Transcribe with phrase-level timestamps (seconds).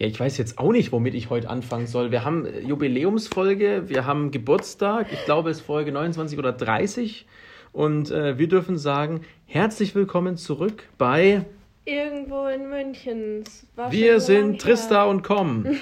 [0.00, 2.10] Ja, ich weiß jetzt auch nicht, womit ich heute anfangen soll.
[2.10, 7.26] Wir haben äh, Jubiläumsfolge, wir haben Geburtstag, ich glaube, es ist Folge 29 oder 30.
[7.72, 11.44] Und äh, wir dürfen sagen, herzlich willkommen zurück bei
[11.84, 13.44] Irgendwo in München.
[13.90, 15.64] Wir sind Trista und Com.
[15.64, 15.78] Mit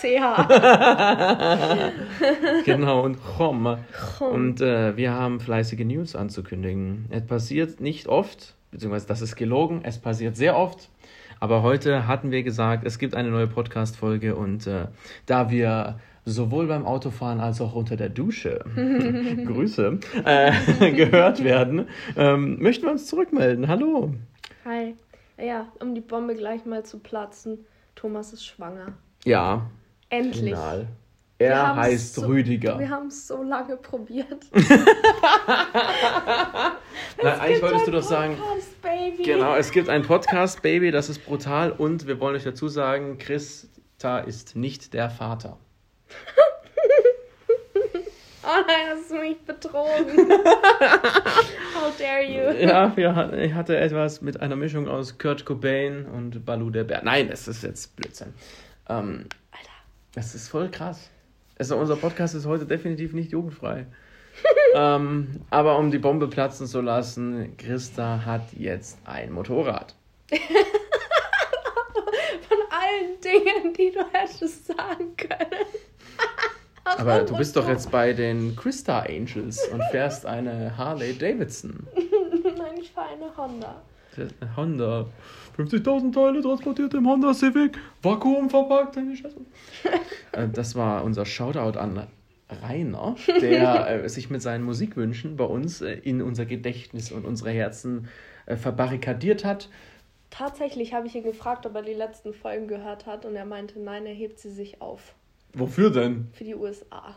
[0.00, 0.48] CH.
[2.64, 3.18] genau, und.
[3.36, 3.76] Chom.
[4.18, 7.04] Und äh, wir haben fleißige News anzukündigen.
[7.10, 10.88] Es passiert nicht oft, beziehungsweise das ist gelogen, es passiert sehr oft.
[11.40, 14.86] Aber heute hatten wir gesagt, es gibt eine neue Podcast-Folge und äh,
[15.26, 22.60] da wir sowohl beim Autofahren als auch unter der Dusche, Grüße, äh, gehört werden, ähm,
[22.60, 23.68] möchten wir uns zurückmelden.
[23.68, 24.14] Hallo.
[24.64, 24.96] Hi.
[25.38, 27.58] Ja, um die Bombe gleich mal zu platzen.
[27.94, 28.94] Thomas ist schwanger.
[29.24, 29.70] Ja,
[30.08, 30.54] Endlich.
[30.54, 30.88] final.
[31.38, 32.78] Er heißt so, Rüdiger.
[32.78, 34.46] Wir haben es so lange probiert.
[37.22, 38.38] Na, eigentlich wolltest du doch sagen,
[38.82, 39.22] Baby.
[39.22, 41.72] Genau, es gibt ein Podcast, Baby, das ist brutal.
[41.72, 45.58] Und wir wollen euch dazu sagen, Christa ist nicht der Vater.
[48.48, 50.30] Oh nein, hast du mich betrogen.
[51.74, 52.64] How dare you?
[52.64, 57.02] Ja, wir ich hatte etwas mit einer Mischung aus Kurt Cobain und Balu der Bär.
[57.02, 58.34] Nein, das ist jetzt Blödsinn.
[58.88, 59.72] Ähm, Alter.
[60.14, 61.10] das ist voll krass.
[61.58, 63.86] Also unser Podcast ist heute definitiv nicht jugendfrei.
[64.74, 69.94] ähm, aber um die Bombe platzen zu lassen, Christa hat jetzt ein Motorrad.
[70.30, 70.38] Von
[72.70, 75.66] allen Dingen, die du hättest sagen können.
[76.84, 81.84] Aber du bist doch jetzt bei den Christa Angels und fährst eine Harley Davidson.
[82.44, 83.82] Nein, ich fahre eine Honda.
[84.56, 85.06] Honda.
[85.56, 87.78] 50.000 Teile transportiert im Honda Civic.
[88.02, 88.96] Vakuum verpackt.
[88.96, 89.36] Deine Scheiße.
[90.32, 92.06] Äh, das war unser Shoutout an
[92.62, 97.50] Rainer, der äh, sich mit seinen Musikwünschen bei uns äh, in unser Gedächtnis und unsere
[97.50, 98.08] Herzen
[98.46, 99.68] äh, verbarrikadiert hat.
[100.30, 103.80] Tatsächlich habe ich ihn gefragt, ob er die letzten Folgen gehört hat und er meinte,
[103.80, 105.14] nein, er hebt sie sich auf
[105.54, 106.28] Wofür denn?
[106.32, 107.16] für die USA.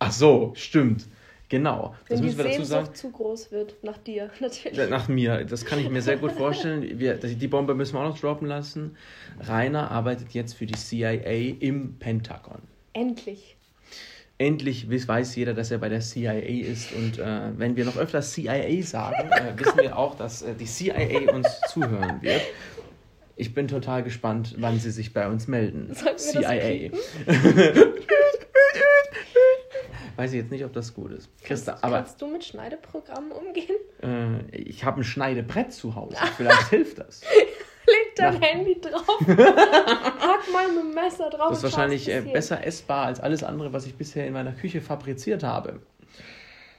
[0.00, 1.06] Ach so, stimmt.
[1.48, 1.94] Genau.
[2.08, 2.94] Das Wenn die müssen wir dazu sagen.
[2.94, 4.90] Zu groß wird, nach dir natürlich.
[4.90, 6.98] Nach mir, das kann ich mir sehr gut vorstellen.
[6.98, 8.96] Wir, die Bombe müssen wir auch noch droppen lassen.
[9.40, 12.60] Rainer arbeitet jetzt für die CIA im Pentagon.
[12.92, 13.56] Endlich.
[14.36, 16.92] Endlich weiß jeder, dass er bei der CIA ist.
[16.92, 20.66] Und äh, wenn wir noch öfter CIA sagen, äh, wissen wir auch, dass äh, die
[20.66, 22.42] CIA uns zuhören wird.
[23.36, 25.88] Ich bin total gespannt, wann sie sich bei uns melden.
[26.04, 26.90] Das CIA.
[30.18, 31.30] Weiß ich jetzt nicht, ob das gut ist.
[31.44, 33.76] Christa, aber Kannst du mit Schneideprogrammen umgehen?
[34.02, 36.16] äh, ich habe ein Schneidebrett zu Hause.
[36.36, 37.22] Vielleicht hilft das.
[37.86, 38.46] Leg dein Na.
[38.48, 39.20] Handy drauf.
[39.28, 41.50] Hack mal mit dem Messer drauf.
[41.50, 44.80] Das ist wahrscheinlich äh, besser essbar als alles andere, was ich bisher in meiner Küche
[44.80, 45.78] fabriziert habe.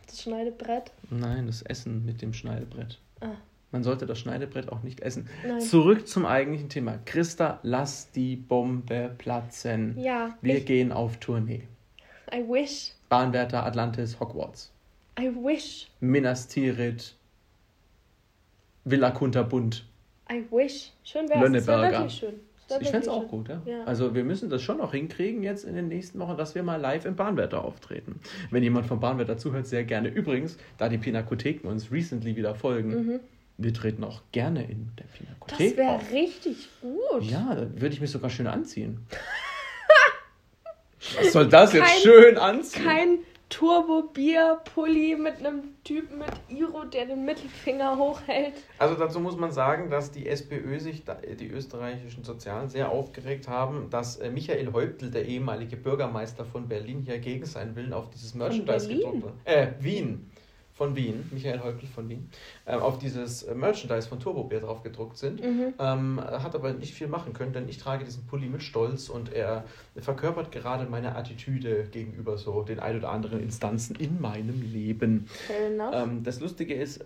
[0.05, 0.91] Das Schneidebrett.
[1.09, 2.99] Nein, das Essen mit dem Schneidebrett.
[3.21, 3.37] Ah.
[3.71, 5.29] Man sollte das Schneidebrett auch nicht essen.
[5.47, 5.61] Nein.
[5.61, 6.99] Zurück zum eigentlichen Thema.
[7.05, 9.97] Christa, lass die Bombe platzen.
[9.97, 11.63] Ja, Wir ich, gehen auf Tournee.
[12.33, 12.93] I wish.
[13.09, 14.71] Bahnwärter, Atlantis, Hogwarts.
[15.19, 15.89] I wish.
[15.99, 17.15] Minas Tirith,
[18.85, 19.83] Villa Kunterbund.
[20.31, 20.91] I wish.
[21.03, 21.51] Schön wär's.
[21.51, 22.33] Das wär wirklich schön.
[22.67, 23.61] Wär Ich fände es auch gut, ja?
[23.65, 23.83] Ja.
[23.85, 26.75] Also wir müssen das schon noch hinkriegen jetzt in den nächsten Wochen, dass wir mal
[26.75, 28.19] live im Bahnwärter auftreten.
[28.51, 30.09] Wenn jemand vom Bahnwärter zuhört, sehr gerne.
[30.09, 33.19] Übrigens, da die Pinakotheken uns recently wieder folgen,
[33.57, 35.27] wir treten auch gerne in der schön.
[35.47, 37.23] Das Pinakothek wäre richtig gut.
[37.23, 38.99] Ja, da würde ich mich sogar schön anziehen.
[41.17, 42.83] Was soll das jetzt Kein- schön anziehen?
[42.83, 48.53] Kein Turbo-Bier-Pulli mit einem Typen mit Iro, der den Mittelfinger hochhält.
[48.77, 51.03] Also dazu muss man sagen, dass die SPÖ sich,
[51.39, 57.01] die österreichischen Sozialen, sehr aufgeregt haben, dass äh, Michael Häuptl, der ehemalige Bürgermeister von Berlin,
[57.01, 59.33] hier gegen seinen Willen auf dieses Merchandise gedruckt hat.
[59.45, 60.29] Äh, Wien.
[60.79, 62.29] Von Wien, Michael Häuptl von Wien,
[62.65, 65.43] äh, auf dieses äh, Merchandise von Turbo Beer drauf gedruckt sind.
[65.43, 65.73] Mhm.
[65.77, 69.33] Ähm, hat aber nicht viel machen können, denn ich trage diesen Pulli mit Stolz und
[69.33, 69.65] er
[69.97, 75.27] verkörpert gerade meine Attitüde gegenüber so den ein oder anderen Instanzen in meinem Leben.
[75.93, 77.03] Ähm, das Lustige ist,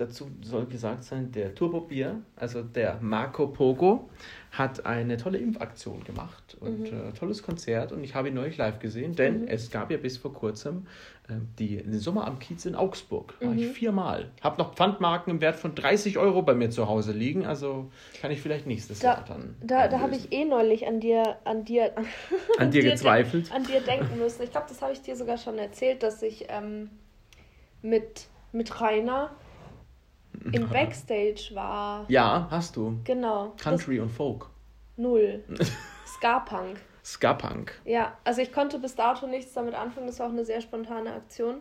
[0.00, 4.08] dazu soll gesagt sein, der Turbo Bier, also der Marco Pogo,
[4.52, 7.08] hat eine tolle Impfaktion gemacht und Mhm.
[7.10, 9.48] äh, tolles Konzert und ich habe ihn neulich live gesehen, denn Mhm.
[9.48, 10.86] es gab ja bis vor kurzem
[11.28, 13.34] äh, die, den Sommer am Kiez in Augsburg.
[13.40, 13.72] War ich Mhm.
[13.72, 14.30] viermal.
[14.40, 17.90] Habe noch Pfandmarken im Wert von 30 Euro bei mir zu Hause liegen, also
[18.20, 19.54] kann ich vielleicht nächstes Da- Jahr dann.
[19.62, 21.92] Da, da habe ich eh neulich an dir, an dir,
[22.58, 23.52] an dir gezweifelt.
[23.54, 24.42] an dir denken müssen.
[24.42, 26.90] Ich glaube, das habe ich dir sogar schon erzählt, dass ich ähm,
[27.82, 29.30] mit, mit Rainer
[30.52, 32.04] im Backstage war.
[32.08, 32.98] Ja, hast du.
[33.04, 33.52] Genau.
[33.56, 34.46] Das, Country und Folk.
[34.96, 35.44] null.
[36.06, 36.80] Ska-Punk.
[37.04, 37.80] Ska-Punk.
[37.84, 40.06] Ja, also ich konnte bis dato nichts damit anfangen.
[40.06, 41.60] Das war auch eine sehr spontane Aktion.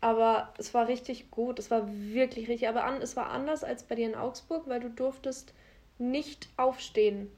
[0.00, 1.58] Aber es war richtig gut.
[1.58, 2.68] Es war wirklich richtig.
[2.68, 5.52] Aber an, es war anders als bei dir in Augsburg, weil du durftest
[5.98, 7.30] nicht aufstehen.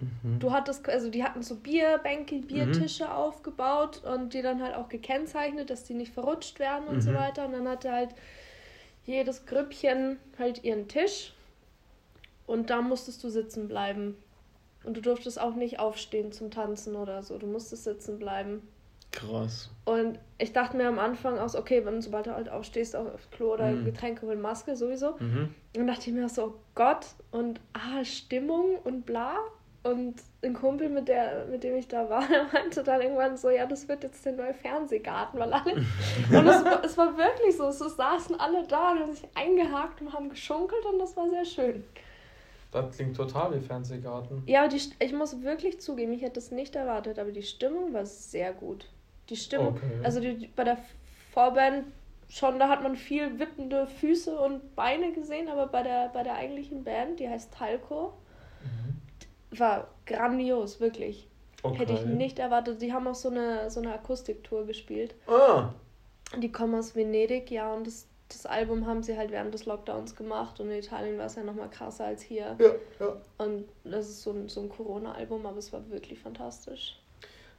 [0.00, 0.38] Mhm.
[0.40, 2.46] Du hattest, also die hatten so Bierbänke, Mhm.
[2.46, 7.10] Biertische aufgebaut und die dann halt auch gekennzeichnet, dass die nicht verrutscht werden und so
[7.10, 7.14] Mhm.
[7.16, 7.46] weiter.
[7.46, 8.10] Und dann hatte halt
[9.06, 11.32] jedes Grüppchen halt ihren Tisch
[12.46, 14.16] und da musstest du sitzen bleiben.
[14.84, 17.38] Und du durftest auch nicht aufstehen zum Tanzen oder so.
[17.38, 18.62] Du musstest sitzen bleiben.
[19.10, 19.70] Krass.
[19.84, 23.12] Und ich dachte mir am Anfang auch so, okay, wenn sobald du halt aufstehst, auch
[23.12, 23.84] aufs Klo oder Mhm.
[23.84, 25.16] Getränke holen, Maske sowieso.
[25.18, 25.54] Mhm.
[25.76, 29.36] Und dachte ich mir so, oh Gott, und ah, Stimmung und bla.
[29.90, 33.50] Und ein Kumpel, mit, der, mit dem ich da war, der meinte dann irgendwann so,
[33.50, 35.74] ja, das wird jetzt der neue Fernsehgarten, weil alle.
[35.74, 40.00] und es, war- es war wirklich so, es saßen alle da und haben sich eingehakt
[40.00, 41.84] und haben geschunkelt und das war sehr schön.
[42.72, 44.42] Das klingt total wie Fernsehgarten.
[44.46, 47.92] Ja, aber die, ich muss wirklich zugeben, ich hätte es nicht erwartet, aber die Stimmung
[47.94, 48.86] war sehr gut.
[49.30, 50.00] Die Stimmung, Okay.
[50.02, 50.76] also die, bei der
[51.32, 51.84] Vorband
[52.28, 56.34] schon, da hat man viel wippende Füße und Beine gesehen, aber bei der, bei der
[56.34, 58.12] eigentlichen Band, die heißt Talco,
[59.50, 61.28] war grandios, wirklich.
[61.62, 61.78] Okay.
[61.78, 62.80] Hätte ich nicht erwartet.
[62.82, 65.14] Die haben auch so eine, so eine Akustiktour gespielt.
[65.26, 65.70] Ah.
[66.40, 70.16] Die kommen aus Venedig, ja, und das, das Album haben sie halt während des Lockdowns
[70.16, 72.56] gemacht und in Italien war es ja nochmal krasser als hier.
[72.58, 73.16] Ja, ja.
[73.38, 76.98] Und das ist so ein, so ein Corona-Album, aber es war wirklich fantastisch.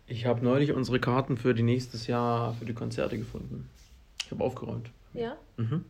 [0.05, 3.69] Ich habe neulich unsere Karten für die nächstes Jahr für die Konzerte gefunden.
[4.23, 4.89] Ich habe aufgeräumt.
[5.13, 5.37] Ja?
[5.57, 5.83] Mhm.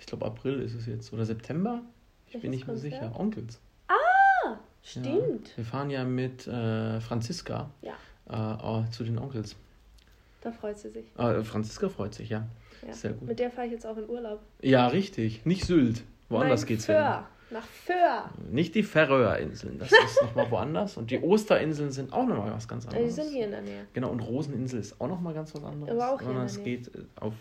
[0.00, 1.82] Ich glaube April ist es jetzt oder September.
[2.26, 2.92] Ich bin Welches nicht mehr Konzert?
[2.92, 3.20] sicher.
[3.20, 3.60] Onkels.
[4.88, 5.48] Stimmt.
[5.48, 5.56] Ja.
[5.56, 7.94] Wir fahren ja mit äh, Franziska Ja.
[8.86, 9.56] äh, zu den Onkels.
[10.40, 11.04] Da freut sie sich.
[11.18, 12.46] Äh, Franziska freut sich, ja.
[12.86, 12.92] Ja.
[12.92, 13.28] Sehr gut.
[13.28, 14.40] Mit der fahre ich jetzt auch in Urlaub.
[14.62, 15.44] Ja, richtig.
[15.44, 16.02] Nicht Sylt.
[16.28, 17.26] Woanders Nein, geht's Föhr.
[17.50, 18.30] Nach Föhr.
[18.44, 18.54] hin.
[18.54, 19.78] Nicht die Färöerinseln.
[19.78, 20.96] Das ist nochmal woanders.
[20.96, 23.14] Und die Osterinseln sind auch nochmal was ganz Äh, anderes.
[23.16, 23.86] Die sind hier in der Nähe.
[23.94, 25.90] Genau, und Roseninsel ist auch nochmal ganz was anderes.
[25.92, 26.76] Aber auch hier Sondern in es der Nähe.
[26.78, 27.34] geht äh, auf,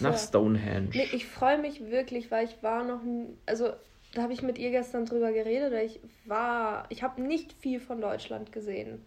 [0.00, 0.18] nach.
[0.18, 0.88] Stonehenge.
[0.92, 3.00] Nee, ich freue mich wirklich, weil ich war noch,
[3.46, 3.70] also
[4.16, 7.80] da habe ich mit ihr gestern drüber geredet, weil ich war, ich habe nicht viel
[7.80, 9.04] von Deutschland gesehen.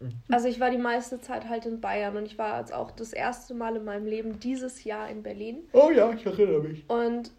[0.00, 0.12] Mhm.
[0.30, 3.12] Also ich war die meiste Zeit halt in Bayern und ich war jetzt auch das
[3.12, 5.68] erste Mal in meinem Leben dieses Jahr in Berlin.
[5.72, 6.88] Oh ja, ich erinnere mich.
[6.88, 7.30] Und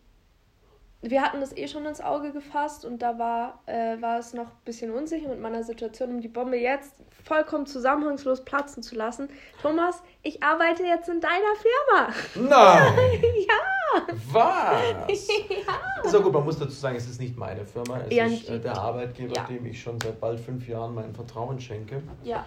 [1.01, 4.47] wir hatten das eh schon ins Auge gefasst und da war, äh, war es noch
[4.47, 9.29] ein bisschen unsicher mit meiner Situation, um die Bombe jetzt vollkommen zusammenhangslos platzen zu lassen.
[9.61, 12.49] Thomas, ich arbeite jetzt in deiner Firma.
[12.49, 13.21] Nein!
[13.47, 14.01] ja.
[14.31, 15.27] Was?
[15.49, 16.03] ja.
[16.03, 18.01] Ist auch gut, man muss dazu sagen, es ist nicht meine Firma.
[18.07, 19.43] Es Ja, ist äh, der Arbeitgeber, Ja.
[19.43, 22.01] dem ich schon seit bald fünf Jahren mein Vertrauen schenke.
[22.23, 22.45] Ja.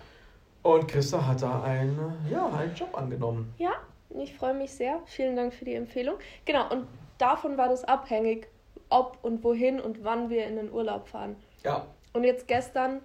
[0.63, 1.99] Und Christa hat da einen,
[2.31, 3.55] ja, einen Job angenommen.
[3.59, 3.73] Ja,
[4.11, 5.01] ich freue mich sehr.
[5.07, 6.17] Vielen Dank für die Empfehlung.
[6.45, 6.87] Genau, und
[7.21, 8.49] davon war das abhängig,
[8.89, 11.37] ob und wohin und wann wir in den Urlaub fahren.
[11.65, 11.87] Ja.
[12.13, 13.01] Und jetzt gestern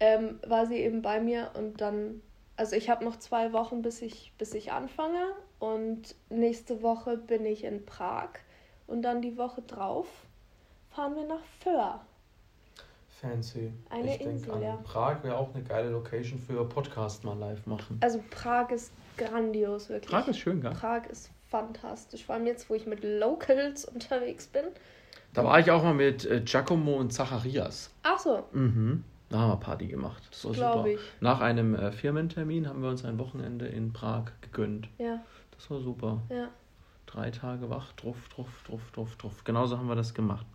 [0.00, 2.22] ähm, war sie eben bei mir und dann,
[2.56, 5.32] also ich habe noch zwei Wochen, bis ich, bis ich anfange.
[5.58, 8.30] Und nächste Woche bin ich in Prag.
[8.86, 10.06] Und dann die Woche drauf
[10.90, 12.00] fahren wir nach Föhr.
[13.20, 13.72] Fancy.
[13.88, 14.78] Eine ich denke Insel, an ja.
[14.84, 17.98] Prag wäre auch eine geile Location für Podcast mal live machen.
[18.02, 20.10] Also Prag ist grandios, wirklich.
[20.10, 20.72] Prag ist schön, gell?
[20.72, 22.24] Prag ist fantastisch.
[22.24, 24.64] Vor allem jetzt, wo ich mit Locals unterwegs bin.
[25.32, 27.90] Da war ich auch mal mit äh, Giacomo und Zacharias.
[28.02, 29.04] Ach so, Mhm.
[29.28, 30.22] Da haben wir Party gemacht.
[30.30, 30.88] Das war Glaub super.
[30.88, 31.00] ich.
[31.20, 34.88] Nach einem äh, Firmentermin haben wir uns ein Wochenende in Prag gegönnt.
[34.98, 35.20] ja,
[35.56, 36.22] Das war super.
[36.30, 36.48] ja.
[37.06, 39.44] Drei Tage wach, druff, druff, druff, druff, druff.
[39.44, 40.46] Genauso haben wir das gemacht.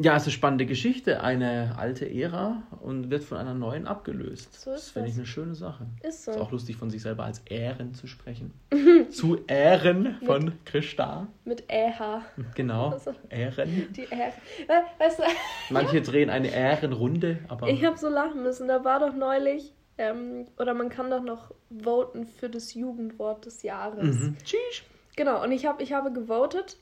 [0.00, 1.22] Ja, es ist eine spannende Geschichte.
[1.24, 4.54] Eine alte Ära und wird von einer neuen abgelöst.
[4.60, 5.86] So ist das finde ich eine schöne Sache.
[6.04, 6.30] Ist so.
[6.30, 8.52] Ist auch lustig, von sich selber als Ehren zu sprechen.
[9.10, 11.26] zu Ehren von Christa.
[11.44, 12.20] Mit EH.
[12.54, 12.90] Genau.
[12.90, 13.12] Also.
[13.28, 13.92] Ehren.
[13.92, 14.32] Die Ehre.
[14.68, 15.22] We- Weißt du,
[15.70, 17.66] Manche drehen eine Ehrenrunde, aber.
[17.68, 18.68] ich habe so lachen müssen.
[18.68, 21.52] Da war doch neulich, ähm, oder man kann doch noch
[21.82, 24.04] voten für das Jugendwort des Jahres.
[24.16, 24.36] Mhm.
[24.44, 24.82] Tschüss.
[25.16, 26.76] Genau, und ich, hab, ich habe gewotet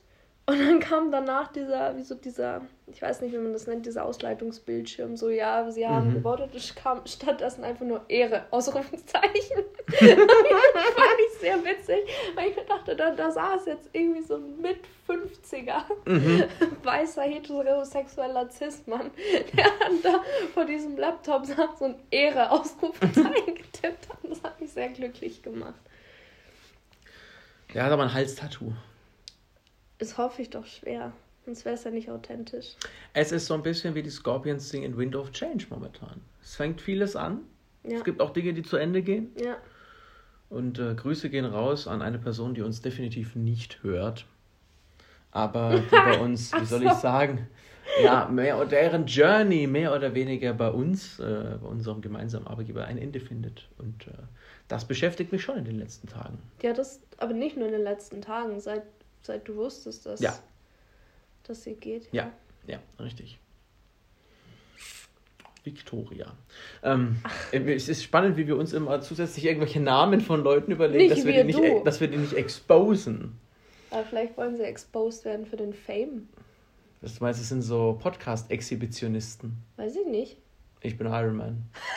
[0.49, 3.85] und dann kam danach dieser, wie so dieser, ich weiß nicht, wie man das nennt,
[3.85, 6.13] dieser Ausleitungsbildschirm, so, ja, sie haben Mhm.
[6.15, 9.57] gewotet, es kam stattdessen einfach nur Ehre, Ausrufungszeichen.
[9.87, 11.99] das fand ich sehr witzig,
[12.35, 16.43] weil ich mir dachte, da, da saß jetzt irgendwie so ein mit 50er Mhm.
[16.83, 19.11] weißer heterosexueller Cis-Mann,
[19.55, 20.23] der dann da
[20.53, 24.17] vor diesem Laptop saß und Ehre Ausrufezeichen getippt hat.
[24.23, 25.75] Das hat mich sehr glücklich gemacht.
[27.73, 28.71] Der hat aber ein Halstattoo.
[29.97, 31.13] Das hoffe ich doch schwer.
[31.45, 32.75] Sonst wäre es ja nicht authentisch.
[33.13, 36.21] Es ist so ein bisschen wie die Scorpions Sing in Wind of Change momentan.
[36.41, 37.41] Es fängt vieles an.
[37.83, 37.97] Ja.
[37.97, 39.31] Es gibt auch Dinge, die zu Ende gehen.
[39.41, 39.57] Ja.
[40.49, 44.25] Und äh, Grüße gehen raus an eine Person, die uns definitiv nicht hört.
[45.31, 47.47] Aber die bei uns, wie soll ich sagen,
[48.03, 52.85] ja, mehr oder deren Journey mehr oder weniger bei uns, äh, bei unserem gemeinsamen Arbeitgeber
[52.85, 53.67] ein Ende findet.
[53.77, 54.11] Und äh,
[54.67, 56.39] das beschäftigt mich schon in den letzten Tagen.
[56.61, 58.83] Ja, das, aber nicht nur in den letzten Tagen, seit,
[59.27, 60.37] seit du wusstest, dass, Ja.
[61.43, 62.11] dass sie geht.
[62.11, 62.31] Ja.
[62.65, 63.39] Ja, richtig.
[65.63, 66.33] Victoria.
[66.81, 67.17] Ähm,
[67.51, 71.25] es ist spannend, wie wir uns immer zusätzlich irgendwelche Namen von Leuten überlegen, Nicht dass
[71.25, 71.83] wir, die nicht, du.
[71.83, 73.37] dass wir die nicht exposen.
[73.91, 76.29] Aber vielleicht wollen sie exposed werden für den Fame.
[77.01, 79.57] Das meinst, es sind so Podcast-Exhibitionisten.
[79.75, 80.37] Weiß ich nicht.
[80.81, 81.69] Ich bin Iron Man.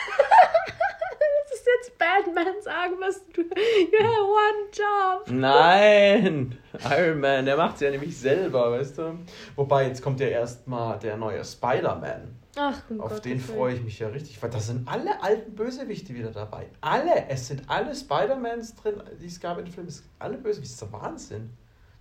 [1.80, 3.40] Jetzt Batman sagen, was du.
[3.42, 5.30] You have one job.
[5.30, 6.58] Nein!
[6.90, 9.18] Iron Man, der macht es ja nämlich selber, weißt du?
[9.56, 12.36] Wobei, jetzt kommt ja erstmal der neue Spider-Man.
[12.56, 15.54] Ach, um Auf Gottes den freue ich mich ja richtig, weil da sind alle alten
[15.54, 16.66] Bösewichte wieder dabei.
[16.80, 17.28] Alle!
[17.28, 19.88] Es sind alle Spider-Mans drin, die es gab in den Filmen.
[19.88, 21.50] Es sind alle Bösewichte, das ist der Wahnsinn.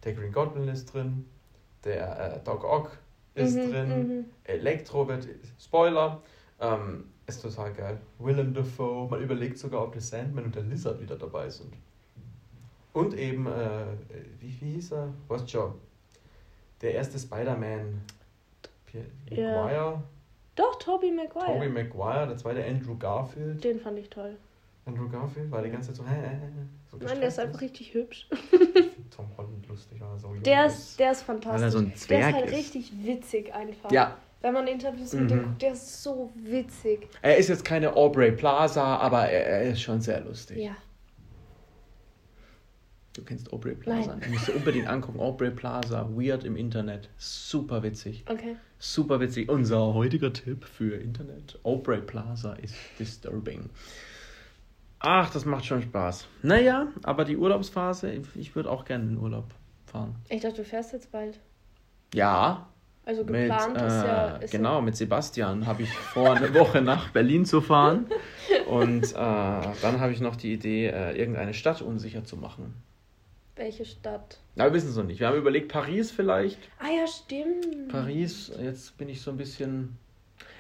[0.04, 1.26] Der Green Goblin ist drin,
[1.86, 2.98] der äh, Doc Ock
[3.36, 4.26] ist Mhm, drin, mhm.
[4.44, 5.28] Elektro wird,
[5.60, 6.22] Spoiler,
[6.60, 7.98] ähm, ist total geil.
[8.20, 11.74] Willem Dafoe, man überlegt sogar, ob der Sandman und der Lizard wieder dabei sind.
[12.94, 13.86] Und eben, äh,
[14.40, 15.14] wie, wie hieß er?
[15.28, 15.74] Was schon?
[16.82, 18.02] Der erste Spider-Man.
[18.86, 19.64] Pierre Ja.
[19.64, 20.04] Maguire.
[20.56, 21.46] Doch, Tobey Maguire.
[21.46, 23.64] Tobey Maguire, der zweite Andrew Garfield.
[23.64, 24.36] Den fand ich toll.
[24.86, 26.48] Andrew Garfield war die ganze Zeit so, hä, hä, hä,
[26.90, 28.28] so Nein, der ist einfach richtig hübsch.
[29.16, 31.62] Tom Holland lustig, weil er so Der ist, der ist fantastisch.
[31.62, 32.58] Weil er so ein der Zwerg ist halt ist.
[32.58, 33.92] richtig witzig einfach.
[33.92, 35.44] Ja, Wenn man Interviews mit dem Mhm.
[35.44, 37.08] guckt, der ist so witzig.
[37.22, 40.58] er ist jetzt keine Aubrey Plaza, aber er, er ist schon sehr lustig.
[40.60, 40.76] Ja.
[43.14, 44.12] Du kennst Aubrey Plaza.
[44.16, 44.22] Nein.
[44.22, 45.20] Du musst dir unbedingt angucken.
[45.20, 47.10] Aubrey Plaza, weird im Internet.
[47.18, 48.24] Super witzig.
[48.30, 48.56] Okay.
[48.78, 49.50] Super witzig.
[49.50, 51.60] Unser heutiger Tipp für Internet.
[51.64, 53.70] Aubrey Plaza ist disturbing.
[55.00, 56.28] Ach, das macht schon Spaß.
[56.44, 59.46] Naja, aber die Urlaubsphase, ich würde auch gerne in den Urlaub
[59.86, 60.16] fahren.
[60.30, 61.40] Ich dachte, du fährst jetzt bald.
[62.14, 62.70] Ja,
[63.10, 64.38] Also mit, geplant ist ja.
[64.38, 68.06] äh, Ist genau, mit Sebastian habe ich vor, eine Woche nach Berlin zu fahren.
[68.68, 72.76] Und äh, dann habe ich noch die Idee, äh, irgendeine Stadt unsicher zu machen.
[73.56, 74.38] Welche Stadt?
[74.56, 75.20] Aber wir wissen es noch nicht.
[75.20, 76.60] Wir haben überlegt, Paris vielleicht.
[76.78, 77.88] Ah ja, stimmt.
[77.88, 79.98] Paris, jetzt bin ich so ein bisschen.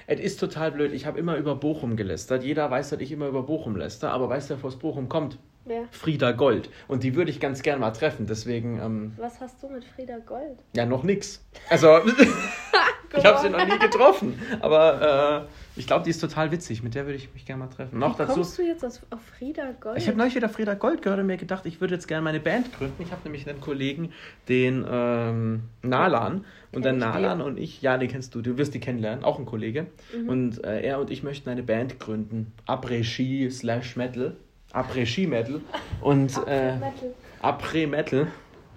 [0.08, 0.91] Es ist total blöd.
[0.91, 2.44] Ich habe immer über Bochum gelästert.
[2.44, 5.38] Jeder weiß, dass ich immer über Bochum läster, aber weiß der, wo aus Bochum kommt?
[5.70, 5.88] Wer?
[5.92, 6.72] Frieda Gold.
[6.88, 8.26] Und die würde ich ganz gern mal treffen.
[8.26, 10.58] Deswegen, ähm, Was hast du mit Frieda Gold?
[10.76, 11.46] ja, noch nix.
[11.70, 12.00] Also,
[13.16, 14.42] ich habe sie noch nie getroffen.
[14.62, 16.82] Aber äh, ich glaube, die ist total witzig.
[16.82, 18.00] Mit der würde ich mich gerne mal treffen.
[18.00, 18.34] Noch Wie dazu.
[18.34, 20.00] kommst du jetzt aus, auf Frieda Gold?
[20.00, 22.40] Ich habe neulich wieder Frieda Gold gehört und mir gedacht, ich würde jetzt gerne meine
[22.40, 23.04] Band gründen.
[23.04, 24.12] Ich habe nämlich einen Kollegen,
[24.48, 26.46] den ähm, Nalan.
[26.72, 29.38] Und Kenn ich Nalan und ich, ja, den kennst du, du wirst die kennenlernen, auch
[29.38, 29.86] ein Kollege.
[30.16, 30.30] Mhm.
[30.30, 32.54] Und äh, er und ich möchten eine Band gründen.
[32.68, 34.36] Après-Ski slash Metal.
[34.74, 35.62] Après-Ski Metal.
[36.02, 37.14] Und äh, Metal.
[37.42, 38.28] Après Metal.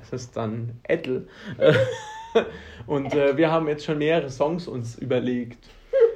[0.01, 1.29] Das ist dann Ettel.
[1.59, 1.75] Äh,
[2.87, 5.69] und äh, wir haben jetzt schon mehrere Songs uns überlegt.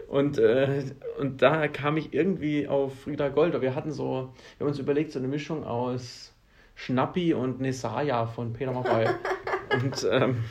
[0.09, 0.85] Und, äh,
[1.19, 3.61] und da kam ich irgendwie auf Frieda Gold.
[3.61, 6.33] Wir hatten so, wir haben uns überlegt, so eine Mischung aus
[6.75, 9.09] Schnappi und Nesaya von Peter Maffay.
[9.75, 10.45] und ähm,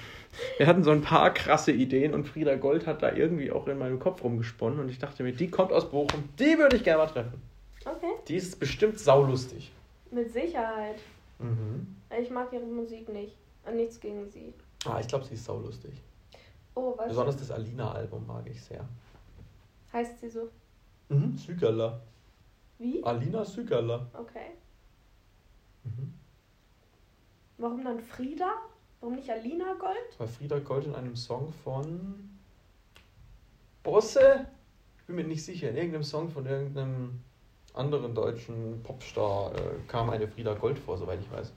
[0.58, 3.78] wir hatten so ein paar krasse Ideen und Frieda Gold hat da irgendwie auch in
[3.78, 4.80] meinem Kopf rumgesponnen.
[4.80, 7.55] Und ich dachte mir, die kommt aus Bochum, die würde ich gerne mal treffen.
[7.86, 8.14] Okay.
[8.28, 9.72] Die ist bestimmt saulustig.
[10.12, 11.00] Mit Sicherheit.
[11.40, 11.96] Mhm.
[12.20, 13.36] Ich mag ihre Musik nicht.
[13.66, 14.54] Und nichts gegen sie.
[14.86, 15.94] Ah, ich glaube, sie ist saulustig.
[16.76, 18.86] Oh, was Besonders das Alina-Album mag ich sehr.
[19.94, 20.50] heißt sie so?
[21.10, 21.38] Mhm.
[21.38, 22.02] Sügerler.
[22.78, 23.04] Wie?
[23.04, 24.06] Alina Sügerler.
[24.14, 24.52] Okay.
[25.84, 26.14] Mhm.
[27.58, 28.52] Warum dann Frieda?
[29.00, 30.20] Warum nicht Alina Gold?
[30.20, 32.30] War Frieda Gold in einem Song von
[33.84, 34.48] Bosse?
[34.98, 35.70] Ich bin mir nicht sicher.
[35.70, 37.22] In irgendeinem Song von irgendeinem
[37.76, 41.54] anderen deutschen Popstar äh, kam eine Frieda Gold vor, soweit ich weiß.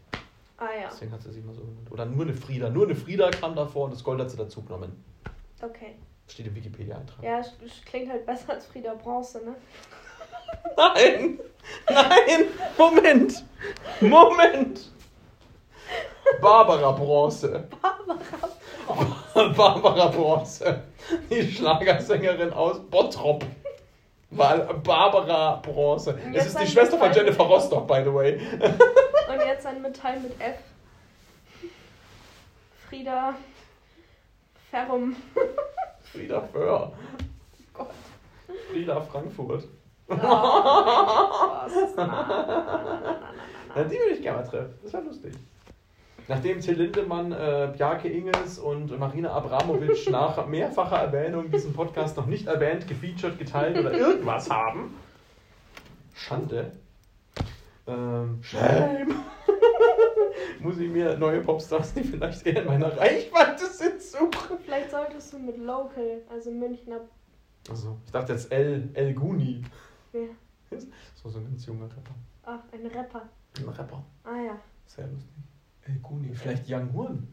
[0.59, 0.89] Ah ja.
[0.91, 1.91] Deswegen hat sie sich mal so genannt.
[1.91, 2.69] Oder nur eine Frieda.
[2.69, 5.05] Nur eine Frieda kam davor und das Gold hat sie dazu genommen.
[5.63, 5.95] Okay.
[6.27, 7.23] Steht im Wikipedia-Eintrag.
[7.25, 7.43] Ja,
[7.87, 9.55] klingt halt besser als Frieda Bronze, ne?
[10.77, 11.41] Nein!
[11.89, 12.45] Nein!
[12.77, 13.45] Moment!
[14.01, 14.91] Moment!
[16.41, 17.69] Barbara Bronze.
[17.81, 20.83] Barbara Barbara Bronze.
[21.31, 23.45] Die Schlagersängerin aus Bottrop.
[24.31, 26.19] Barbara Bronze.
[26.35, 28.35] Es ist die Schwester von Jennifer Rostock, by the way.
[29.29, 30.57] Und jetzt ein Metall mit F.
[32.89, 33.35] Frieda
[34.71, 35.17] Ferrum.
[36.13, 36.93] Frieda Föhr.
[37.75, 37.91] Gott.
[38.71, 39.65] Frieda Frankfurt.
[40.09, 41.73] Oh, Spaß.
[41.97, 43.21] Na, na, na, na, na,
[43.75, 43.85] na.
[43.85, 44.79] die würde ich gerne mal treffen.
[44.83, 45.35] Das wäre lustig.
[46.29, 52.27] Nachdem Till Lindemann, äh, Bjarke Ingels und Marina Abramovic nach mehrfacher Erwähnung diesen Podcast noch
[52.27, 54.95] nicht erwähnt, gefeatured, geteilt oder irgendwas haben.
[56.15, 56.73] Schande.
[57.87, 59.15] Ähm, Shame.
[60.61, 64.59] Muss ich mir neue Popstars, die vielleicht eher in meiner Reichweite sind, suchen.
[64.63, 67.01] Vielleicht solltest du mit Local, also Münchner.
[67.71, 69.63] Also, ich dachte jetzt El, El Guni.
[70.13, 70.29] Wer?
[71.15, 72.15] So, so ein ganz junger Rapper.
[72.43, 73.23] Ah, ein Rapper.
[73.59, 74.05] Ein Rapper.
[74.25, 74.59] Ah ja.
[74.85, 75.48] Sehr lustig.
[75.89, 76.35] El Guni.
[76.35, 77.27] Vielleicht Young Horn.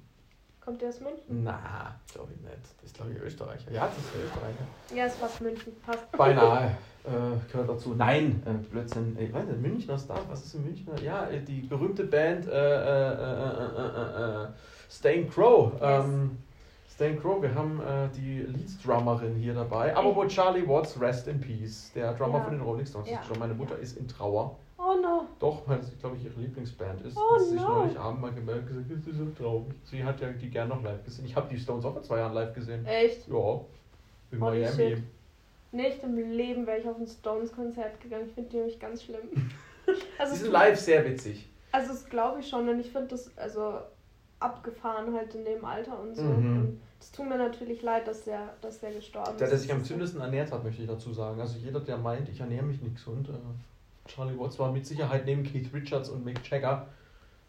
[0.62, 1.44] Kommt der aus München?
[1.44, 2.58] Na, glaube ich nicht.
[2.82, 3.72] Das ist, glaube ich, Österreicher.
[3.72, 4.66] Ja, das ist Österreicher.
[4.96, 5.74] Ja, ist fast München.
[5.86, 6.12] Passt.
[6.14, 6.72] Beinahe
[7.04, 7.94] äh, gehört dazu.
[7.96, 9.16] Nein, äh, Blödsinn.
[9.20, 11.00] Ich weiß nicht, Münchner Star, was ist ein Münchner?
[11.04, 14.48] Ja, äh, die berühmte Band äh, äh, äh,
[14.90, 15.72] Stain Crow.
[15.82, 16.38] Ähm,
[16.92, 19.96] Stan Crow, wir haben äh, die Lead-Drummerin hier dabei.
[19.96, 22.44] Aber wo Charlie Watts, Rest in Peace, der Drummer Ja.
[22.44, 23.08] von den Rolling Stones.
[23.10, 23.20] Ja.
[23.20, 23.38] ist schon.
[23.38, 24.58] Meine Mutter ist in Trauer.
[24.96, 25.28] Oh no.
[25.40, 27.18] Doch, weil es, glaube ich, ihre Lieblingsband ist.
[27.18, 27.80] Oh hat sie sich no.
[27.80, 29.74] neulich Abend mal gemeldet und gesagt, das ist so traurig.
[29.84, 31.26] Sie hat ja die gern noch live gesehen.
[31.26, 32.86] Ich habe die Stones auch vor zwei Jahren live gesehen.
[32.86, 33.28] Echt?
[33.28, 33.62] Ja,
[34.32, 34.76] in Holy Miami.
[34.76, 35.04] shit.
[35.72, 38.28] Nicht im Leben wäre ich auf ein Stones-Konzert gegangen.
[38.28, 39.22] Ich finde die nämlich ganz schlimm.
[40.18, 41.48] Also, Sie sind live sehr witzig.
[41.72, 43.82] Also das glaube ich schon und ich finde das also
[44.40, 46.24] abgefahren halt in dem Alter und so.
[46.24, 46.58] Mhm.
[46.58, 49.52] Und es tut mir natürlich leid, dass der, dass der gestorben Der, ist.
[49.52, 51.40] der sich am zündesten ernährt hat, möchte ich dazu sagen.
[51.40, 53.30] Also jeder, der meint, ich ernähre mich nicht gesund.
[53.30, 53.34] Äh,
[54.08, 56.88] Charlie Watts war mit Sicherheit neben Keith Richards und Mick Jagger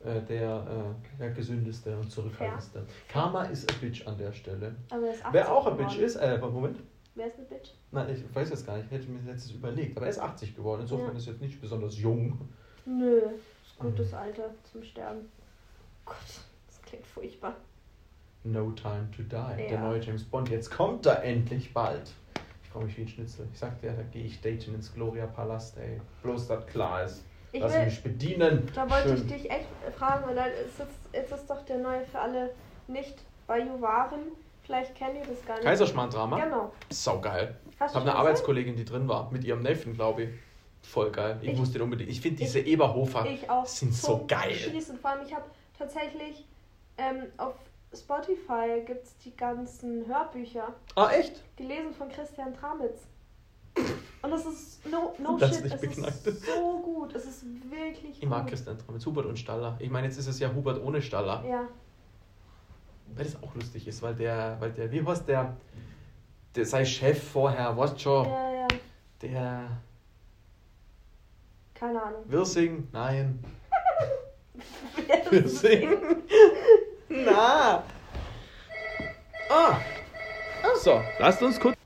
[0.00, 0.66] äh, der,
[1.14, 2.84] äh, der gesündeste und zurückhaltendste.
[3.08, 4.74] Karma ist a bitch an der Stelle.
[4.90, 5.86] Aber er ist 80 Wer auch a geworden.
[5.88, 6.78] bitch ist, äh, Moment.
[7.14, 7.70] Wer ist eine Bitch?
[7.92, 9.96] Nein, ich weiß jetzt gar nicht, hätte mir letztes überlegt.
[9.96, 11.16] Aber er ist 80 geworden, insofern Ja.
[11.18, 12.38] ist er jetzt nicht besonders jung.
[12.84, 13.16] Nö,
[13.64, 14.18] ist gutes Mhm.
[14.18, 15.28] Alter zum Sterben.
[16.04, 16.16] Gott,
[16.66, 17.56] das klingt furchtbar.
[18.44, 19.80] No Time to Die, der Ja.
[19.80, 20.50] neue James Bond.
[20.50, 22.12] Jetzt kommt er endlich bald.
[22.76, 23.48] Ich freue mich wie ein Schnitzel.
[23.54, 25.98] Ich sagte ja, da gehe ich daten ins Gloria Palast, ey.
[26.22, 27.24] Bloß, dass klar ist.
[27.52, 28.68] Ich Lass will, mich bedienen.
[28.74, 29.16] da wollte Schön.
[29.16, 29.66] ich dich echt
[29.96, 32.50] fragen, weil da ist jetzt, jetzt ist doch der neue für alle
[32.86, 33.14] nicht
[33.46, 34.18] bei Juwaren.
[34.62, 35.64] Vielleicht kennt ihr das gar nicht.
[35.64, 36.38] Kaiserschmarrn-Drama?
[36.44, 36.72] Genau.
[36.90, 37.56] Saugeil.
[37.80, 38.14] Hast Ich habe eine?
[38.18, 40.28] Arbeitskollegin, die drin war, mit ihrem Neffen, glaube ich.
[40.82, 41.38] Voll geil.
[41.40, 42.10] Ich, Ich- muss den unbedingt.
[42.10, 43.40] Ich finde ich- diese Eberhofer Ich
[43.70, 44.52] sind so geil.
[44.52, 44.98] Schießen.
[44.98, 45.46] Vor allem, ich habe
[45.78, 46.44] tatsächlich
[46.98, 47.54] ähm, auf
[47.94, 51.42] Spotify gibt es die ganzen Hörbücher, Ah, echt?
[51.56, 53.02] gelesen von Christian Tramitz.
[54.22, 56.26] Und das ist no, no Das shit, nicht es beknackt.
[56.26, 57.14] ist so gut.
[57.14, 58.50] Es ist wirklich Ich mag gut.
[58.50, 59.76] Christian Tramitz, Hubert und Staller.
[59.78, 61.44] Ich meine, jetzt ist es ja Hubert ohne Staller.
[61.46, 61.68] Ja,
[63.14, 65.56] Weil das auch lustig ist, weil der, weil der, wie heißt der,
[66.54, 68.66] der sein Chef vorher, was schon, ja, ja.
[69.22, 69.68] der
[71.74, 72.22] Keine Ahnung.
[72.26, 73.38] Wirsing, nein.
[75.30, 75.90] Wirsing.
[77.24, 77.82] Na.
[79.48, 79.78] Ah.
[80.82, 81.76] So, lasst uns kurz.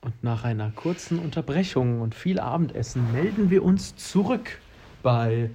[0.00, 4.58] Und nach einer kurzen Unterbrechung und viel Abendessen melden wir uns zurück
[5.02, 5.50] bei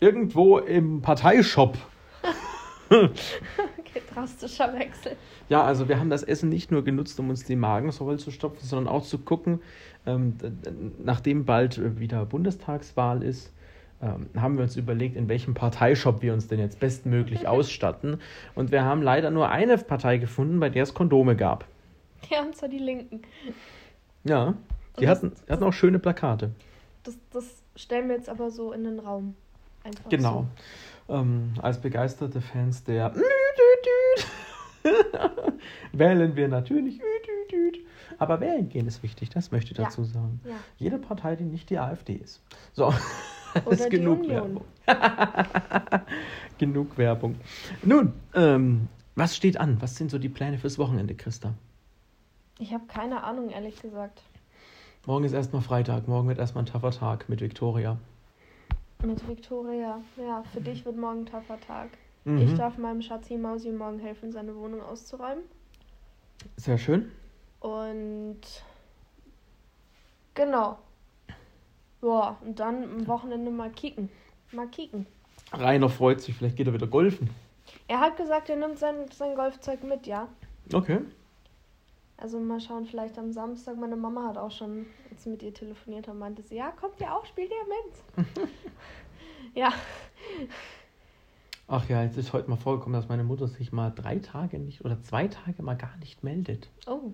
[0.00, 1.78] irgendwo im Parteishop.
[2.88, 5.16] Okay, drastischer Wechsel.
[5.48, 8.30] Ja, also wir haben das Essen nicht nur genutzt, um uns die Magen voll zu
[8.30, 9.60] stopfen, sondern auch zu gucken,
[10.06, 10.36] ähm,
[11.02, 13.52] nachdem bald wieder Bundestagswahl ist,
[14.02, 18.20] ähm, haben wir uns überlegt, in welchem Parteishop wir uns denn jetzt bestmöglich ausstatten.
[18.54, 21.64] Und wir haben leider nur eine Partei gefunden, bei der es Kondome gab.
[22.30, 23.22] Ja, und zwar die Linken.
[24.24, 24.54] Ja,
[24.98, 26.50] die Und das- hatten, hatten auch schöne Plakate.
[27.04, 27.44] Das, das
[27.76, 29.34] stellen wir jetzt aber so in den Raum.
[29.84, 30.46] Einfach Genau.
[31.08, 33.14] Ähm, als begeisterte Fans der
[35.92, 37.00] wählen wir natürlich.
[38.18, 39.84] Aber wählen gehen ist wichtig, das möchte ich Ja.
[39.84, 40.40] dazu sagen.
[40.42, 40.50] So.
[40.50, 40.56] Ja.
[40.78, 42.42] Jede Partei, die nicht die AfD ist.
[42.72, 42.92] So,
[43.64, 44.60] Oder ist genug Union.
[44.84, 46.00] Werbung.
[46.58, 47.36] genug Werbung.
[47.82, 49.80] Nun, ähm, was steht an?
[49.80, 51.54] Was sind so die Pläne fürs Wochenende, Christa?
[52.58, 54.22] Ich habe keine Ahnung, ehrlich gesagt.
[55.06, 57.98] Morgen ist erstmal Freitag, morgen wird erstmal ein taffer Tag mit Viktoria.
[59.04, 60.00] Mit Victoria.
[60.16, 61.90] Ja, für dich wird morgen ein taffer Tag.
[62.24, 62.38] Mhm.
[62.38, 65.44] Ich darf meinem Schatzi Mausi morgen helfen, seine Wohnung auszuräumen.
[66.56, 67.12] Sehr schön.
[67.60, 68.40] Und
[70.34, 70.78] genau.
[72.06, 74.08] Boah, und dann am Wochenende mal kicken.
[74.52, 75.06] Mal kicken.
[75.52, 77.30] Rainer freut sich, vielleicht geht er wieder golfen.
[77.88, 80.28] Er hat gesagt, er nimmt sein, sein Golfzeug mit, ja.
[80.72, 81.00] Okay.
[82.16, 83.76] Also mal schauen, vielleicht am Samstag.
[83.76, 87.12] Meine Mama hat auch schon, sie mit ihr telefoniert hat, meinte sie, ja, kommt ihr
[87.12, 88.26] auch, spielt ihr mit?
[89.56, 89.72] ja,
[91.66, 94.84] Ach ja, jetzt ist heute mal vorgekommen, dass meine Mutter sich mal drei Tage nicht
[94.84, 96.70] oder zwei Tage mal gar nicht meldet.
[96.86, 97.10] oh,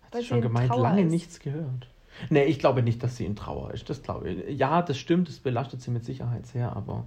[0.00, 1.10] Hat sie schon in gemeint, lange ist.
[1.10, 1.90] nichts gehört.
[2.28, 3.88] Nee, ich glaube nicht, dass sie in Trauer ist.
[3.88, 4.58] Das glaube ich.
[4.58, 7.06] Ja, das stimmt, das belastet sie mit Sicherheit sehr, aber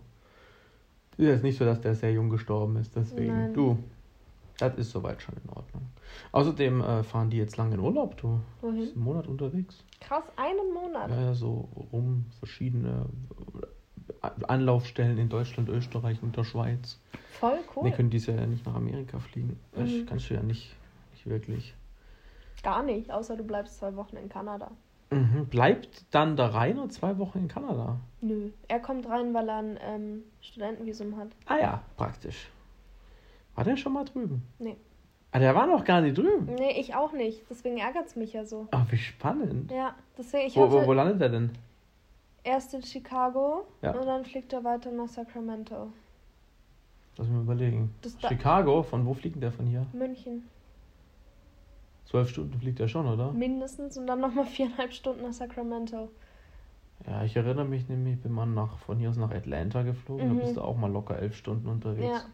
[1.18, 2.96] ist jetzt nicht so, dass der sehr jung gestorben ist.
[2.96, 3.54] Deswegen, Nein.
[3.54, 3.78] du,
[4.58, 5.84] das ist soweit schon in Ordnung.
[6.32, 8.36] Außerdem äh, fahren die jetzt lange in Urlaub, du.
[8.58, 8.82] Ist wohin?
[8.94, 9.84] einen Monat unterwegs.
[10.00, 11.10] Krass, einen Monat.
[11.12, 13.06] Ja, so rum, verschiedene
[14.24, 17.00] äh, Anlaufstellen in Deutschland, Österreich und der Schweiz.
[17.40, 17.84] Voll cool.
[17.84, 19.60] Nee, können diese ja nicht nach Amerika fliegen.
[19.74, 20.06] Das Mhm.
[20.08, 20.76] kannst du ja nicht,
[21.12, 21.74] nicht wirklich.
[22.64, 24.72] Gar nicht, außer du bleibst zwei Wochen in Kanada.
[25.14, 25.46] Mhm.
[25.48, 27.98] Bleibt dann der Rainer zwei Wochen in Kanada?
[28.22, 28.50] Nö.
[28.68, 31.30] Er kommt rein, weil er ein ähm, Studentenvisum hat.
[31.46, 32.50] Ah ja, praktisch.
[33.56, 34.42] War der schon mal drüben?
[34.60, 34.78] Nee.
[35.32, 36.54] Ah, der war noch gar nicht drüben.
[36.56, 37.44] Nee, ich auch nicht.
[37.50, 38.68] Deswegen ärgert es mich ja so.
[38.72, 39.72] Ah, wie spannend.
[39.72, 41.52] Ja, deswegen, ich Wo, hatte wo, wo landet er denn?
[42.44, 43.92] erst in Chicago Ja.
[43.98, 45.92] und dann fliegt er weiter nach Sacramento.
[47.18, 47.94] Lass mich mal überlegen.
[48.02, 49.86] Das da- Chicago, von wo fliegt der von hier?
[49.94, 50.48] München.
[52.14, 53.32] Zwölf Stunden fliegt er schon, oder?
[53.32, 56.10] Mindestens und dann nochmal viereinhalb Stunden nach Sacramento.
[57.08, 60.36] Ja, ich erinnere mich nämlich, bin mal nach, von hier aus nach Atlanta geflogen, da
[60.36, 60.40] Mhm.
[60.42, 62.06] bist du auch mal locker elf Stunden unterwegs.
[62.06, 62.26] Ja.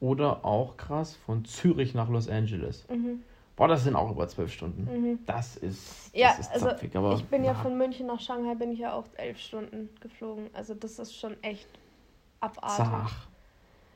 [0.00, 2.84] Oder auch krass, von Zürich nach Los Angeles.
[2.90, 3.22] Mhm.
[3.54, 4.88] Boah, das sind auch über zwölf Stunden.
[4.92, 5.20] Mhm.
[5.24, 8.18] Das ist, das Ja, ist also zapfig, aber ich bin ja na, von München nach
[8.20, 10.50] Shanghai, bin ich ja auch elf Stunden geflogen.
[10.52, 11.68] Also das ist schon echt
[12.40, 12.86] abartig.
[12.86, 13.28] zach.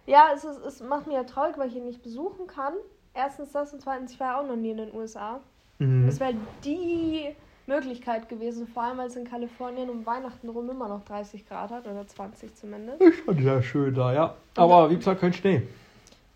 [0.06, 2.74] Ja, es, ist, es macht mir ja traurig, weil ich ihn nicht besuchen kann.
[3.18, 5.40] Erstens das und zweitens, ich war auch noch nie in den USA.
[5.80, 6.06] Mhm.
[6.06, 7.34] Das wäre die
[7.66, 11.88] Möglichkeit gewesen, vor allem als in Kalifornien um Weihnachten rum immer noch 30 Grad hat
[11.88, 13.02] oder 20 zumindest.
[13.02, 14.34] Ist schon sehr schön da, ja.
[14.54, 15.62] Aber wie gesagt, kein Schnee.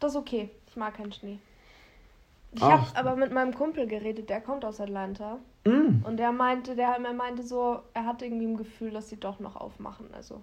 [0.00, 0.50] Das ist okay.
[0.66, 1.38] Ich mag keinen Schnee.
[2.50, 5.38] Ich habe aber mit meinem Kumpel geredet, der kommt aus Atlanta.
[5.64, 6.04] Mm.
[6.04, 9.38] Und der meinte, der er meinte so, er hatte irgendwie ein Gefühl, dass sie doch
[9.38, 10.06] noch aufmachen.
[10.12, 10.42] Also,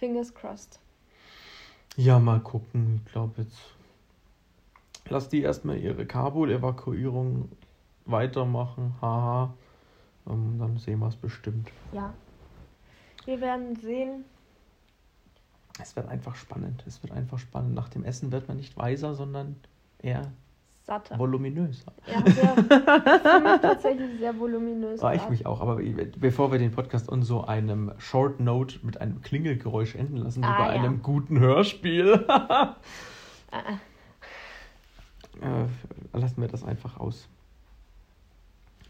[0.00, 0.80] fingers crossed.
[1.96, 3.02] Ja, mal gucken.
[3.06, 3.74] Ich glaube jetzt.
[5.08, 7.50] Lass die erstmal ihre Kabul-Evakuierung
[8.06, 8.94] weitermachen.
[9.00, 9.54] Haha.
[10.28, 11.70] Ähm, dann sehen wir es bestimmt.
[11.92, 12.14] Ja.
[13.26, 14.24] Wir werden sehen.
[15.80, 16.84] Es wird einfach spannend.
[16.86, 17.74] Es wird einfach spannend.
[17.74, 19.56] Nach dem Essen wird man nicht weiser, sondern
[19.98, 20.32] eher
[20.84, 21.18] Satter.
[21.18, 21.92] voluminöser.
[22.06, 25.02] Ja, sehr, tatsächlich sehr voluminös.
[25.02, 25.32] War ich gerade.
[25.32, 25.60] mich auch.
[25.60, 25.80] Aber
[26.18, 30.46] bevor wir den Podcast in so einem Short Note mit einem Klingelgeräusch enden lassen, wie
[30.46, 30.82] Ah, bei ja.
[30.82, 32.76] einem guten Hörspiel, Ah,
[33.50, 33.78] ah.
[35.40, 37.28] Äh, lassen wir das einfach aus.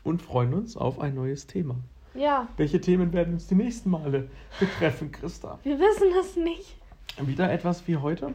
[0.02, 1.76] Und freuen uns auf ein neues Thema.
[2.14, 4.28] Ja, Welche Themen werden uns die nächsten Male
[4.60, 5.58] betreffen, Christa?
[5.64, 6.76] wir wissen das nicht.
[7.20, 8.34] Wieder etwas wie heute?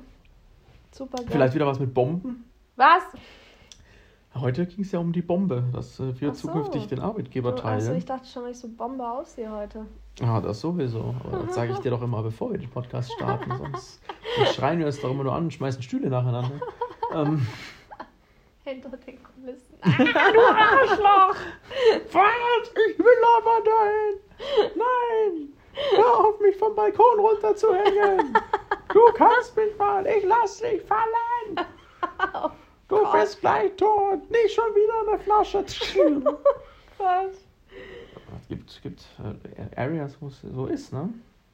[0.91, 1.27] Super geil.
[1.29, 2.43] Vielleicht wieder was mit Bomben?
[2.75, 3.03] Was?
[4.35, 6.47] Heute ging es ja um die Bombe, dass äh, wir so.
[6.47, 7.97] zukünftig den Arbeitgeber Also teilen.
[7.97, 9.85] ich dachte schon, dass ich so Bombe aussehe heute.
[10.19, 11.15] Ja, das sowieso.
[11.23, 13.51] Aber das sage ich dir doch immer, bevor wir den Podcast starten.
[13.57, 14.01] Sonst,
[14.37, 16.59] sonst schreien wir uns doch immer nur an und schmeißen Stühle nacheinander.
[17.15, 17.47] ähm,
[18.69, 19.77] Hinter den Kulissen.
[19.81, 21.35] Ah, du Arschloch!
[22.11, 22.71] was?
[22.87, 24.19] Ich will aber dahin!
[24.75, 25.53] Nein!
[25.95, 28.37] Hör auf, mich vom Balkon runterzuhängen!
[28.93, 30.05] Du kannst mich mal!
[30.05, 31.67] Ich lass dich fallen!
[32.87, 33.11] Du Gott.
[33.13, 34.29] bist gleich tot!
[34.29, 35.65] Nicht schon wieder eine Flasche!
[36.99, 37.37] Was?
[38.39, 41.11] Es gibt, gibt äh, Areas, wo es so ist, ne?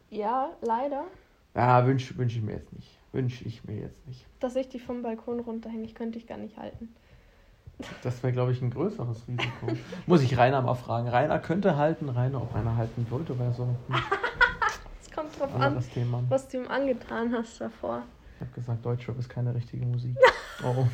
[0.09, 1.05] Ja, leider.
[1.53, 2.99] Ja, wünsche wünsch ich mir jetzt nicht.
[3.13, 4.25] Wünsche ich mir jetzt nicht.
[4.41, 6.93] Dass ich dich vom Balkon runterhänge, ich könnte dich gar nicht halten.
[8.03, 9.67] Das wäre, glaube ich, ein größeres Risiko.
[10.07, 11.07] Muss ich Rainer mal fragen.
[11.07, 13.67] Rainer könnte halten, Rainer, ob Rainer halten wollte, wäre so
[15.01, 16.23] Es kommt drauf an, Thema.
[16.29, 18.03] was du ihm angetan hast davor.
[18.35, 20.15] Ich habe gesagt, Deutschrap ist keine richtige Musik.
[20.63, 20.87] Oh.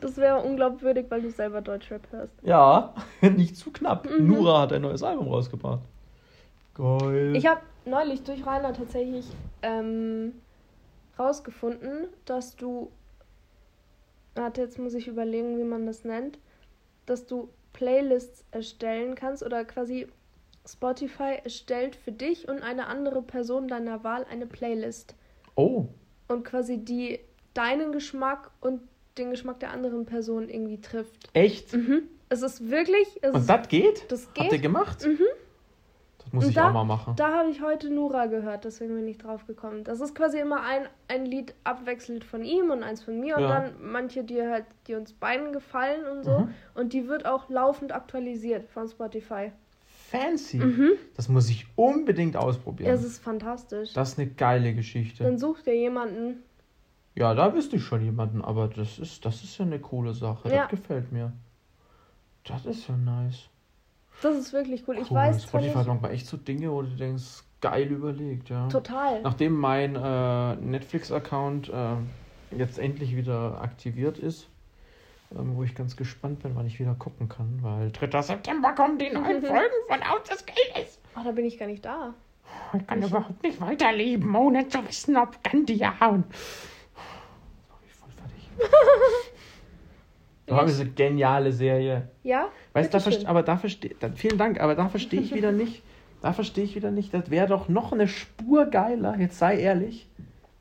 [0.00, 2.32] Das wäre unglaubwürdig, weil du selber Deutschrap hörst.
[2.42, 4.08] Ja, nicht zu knapp.
[4.08, 4.26] Mhm.
[4.26, 5.80] Nura hat ein neues Album rausgebracht.
[6.74, 7.36] Geil.
[7.36, 9.26] Ich habe neulich durch Rainer tatsächlich
[9.62, 10.32] ähm,
[11.18, 12.90] rausgefunden, dass du.
[14.36, 16.38] Warte, jetzt muss ich überlegen, wie man das nennt.
[17.06, 20.06] Dass du Playlists erstellen kannst oder quasi
[20.68, 25.14] Spotify erstellt für dich und eine andere Person deiner Wahl eine Playlist.
[25.54, 25.86] oh,
[26.28, 27.20] Und quasi die
[27.54, 28.80] deinen Geschmack und
[29.16, 31.28] den Geschmack der anderen Person irgendwie trifft.
[31.32, 31.72] echt?
[31.72, 32.02] Mhm.
[32.28, 33.06] Es ist wirklich.
[33.22, 34.10] Es Und das geht?
[34.10, 34.62] das Habt ihr geht.
[34.62, 35.06] gemacht?
[35.06, 35.20] Mhm.
[36.36, 37.14] Das muss Und ich da- auch mal machen.
[37.16, 39.84] Da habe ich heute Nura gehört, deswegen bin ich drauf gekommen.
[39.84, 43.42] Das ist quasi immer ein, ein Lied abwechselnd von ihm und eins von mir und
[43.42, 43.48] Ja.
[43.60, 46.40] dann manche, die halt, die uns beiden gefallen und so.
[46.40, 46.54] Mhm.
[46.74, 49.52] Und die wird auch laufend aktualisiert von Spotify.
[50.10, 50.58] Fancy.
[50.58, 50.92] Mhm.
[51.16, 52.92] Das muss ich unbedingt ausprobieren.
[52.94, 53.92] Es ist fantastisch.
[53.92, 55.24] das ist eine geile Geschichte.
[55.24, 56.42] Dann sucht ihr jemanden.
[57.16, 60.48] Ja, da wüsste ich schon jemanden, aber das ist, das ist ja eine coole Sache.
[60.50, 60.62] Ja.
[60.62, 61.32] Das gefällt mir.
[62.44, 63.48] Das ist ja nice.
[64.22, 64.96] Das ist wirklich cool.
[64.98, 65.16] Ich Cool.
[65.18, 65.76] weiß Spotify nicht.
[65.76, 68.68] hat manchmal echt so Dinge, wo du denkst, geil überlegt, ja.
[68.68, 69.20] Total.
[69.22, 74.48] Nachdem mein äh, Netflix-Account äh, jetzt endlich wieder aktiviert ist,
[75.36, 78.22] ähm, wo ich ganz gespannt bin, wann ich wieder gucken kann, weil 3.
[78.22, 80.98] September kommen die neuen Folgen von Out des Geldes.
[81.14, 82.14] Ach, da bin ich gar nicht da.
[82.78, 86.24] Ich kann überhaupt nicht weiterleben, ohne zu wissen, ob Gandia und.
[87.68, 88.48] Sorry, voll fertig.
[90.46, 92.08] Wir so eine geniale Serie.
[92.22, 92.48] Ja?
[92.72, 95.82] Weißt du, aber da verstehe, vielen Dank, aber da verstehe ich wieder nicht,
[96.22, 100.08] da verstehe ich wieder nicht, das wäre doch noch eine Spur geiler, jetzt sei ehrlich.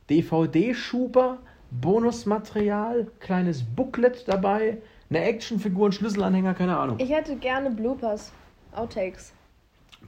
[0.09, 1.39] DVD-Schuber,
[1.71, 4.77] Bonusmaterial, kleines Booklet dabei,
[5.09, 6.97] eine Actionfigur, ein Schlüsselanhänger, keine Ahnung.
[6.99, 8.31] Ich hätte gerne Bloopers.
[8.73, 9.33] Outtakes.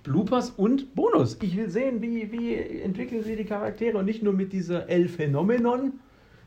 [0.04, 1.38] Bloopers und Bonus.
[1.42, 5.08] Ich will sehen, wie, wie entwickeln sie die Charaktere und nicht nur mit dieser El
[5.08, 5.94] Phenomenon,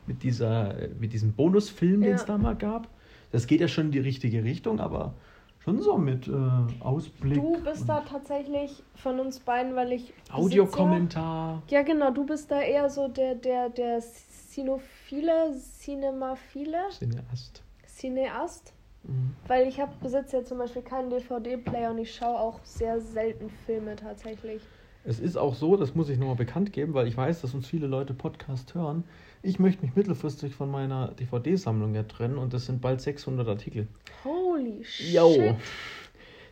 [0.07, 2.27] mit, dieser, mit diesem Bonusfilm, den es Ja.
[2.27, 2.87] da mal gab.
[3.31, 5.13] Das geht ja schon in die richtige Richtung, aber
[5.59, 6.31] schon so mit äh,
[6.79, 7.35] Ausblick.
[7.35, 10.13] Du bist da tatsächlich von uns beiden, weil ich.
[10.31, 11.61] Audiokommentar.
[11.69, 16.89] Ja, genau, du bist da eher so der, der, der Cinephile, Cinemaphile.
[16.89, 17.63] Cineast.
[17.87, 18.73] Cineast.
[19.03, 19.35] Mhm.
[19.47, 23.49] Weil ich habe besitze ja zum Beispiel keinen DVD-Player und ich schaue auch sehr selten
[23.65, 24.61] Filme tatsächlich.
[25.03, 27.67] Es ist auch so, das muss ich nochmal bekannt geben, weil ich weiß, dass uns
[27.67, 29.03] viele Leute Podcast hören.
[29.41, 33.87] Ich möchte mich mittelfristig von meiner DVD-Sammlung ja trennen und das sind bald 600 Artikel.
[34.23, 35.13] Holy shit.
[35.13, 35.55] Yo!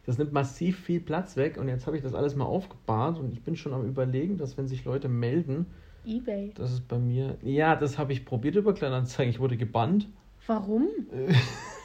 [0.07, 3.31] Das nimmt massiv viel Platz weg und jetzt habe ich das alles mal aufgebahrt und
[3.31, 5.67] ich bin schon am Überlegen, dass wenn sich Leute melden,
[6.03, 6.51] Ebay.
[6.55, 7.38] das ist bei mir.
[7.43, 9.29] Ja, das habe ich probiert über Kleinanzeigen.
[9.31, 10.09] Ich wurde gebannt.
[10.47, 10.88] Warum?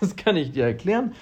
[0.00, 1.14] Das kann ich dir erklären.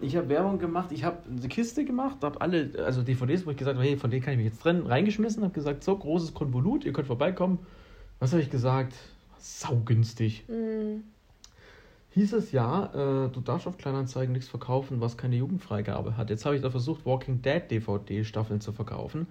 [0.00, 3.56] Ich habe Werbung gemacht, ich habe eine Kiste gemacht, habe alle, also DVDs, wo ich
[3.56, 6.34] gesagt habe, hey, von denen kann ich mich jetzt trennen, reingeschmissen, habe gesagt, so, großes
[6.34, 7.58] Konvolut, ihr könnt vorbeikommen.
[8.20, 8.94] Was habe ich gesagt?
[9.38, 10.44] Saugünstig.
[10.46, 11.02] Hm.
[12.10, 12.86] Hieß es ja,
[13.26, 16.30] äh, du darfst auf Kleinanzeigen nichts verkaufen, was keine Jugendfreigabe hat.
[16.30, 19.26] Jetzt habe ich da versucht, Walking Dead DVD-Staffeln zu verkaufen.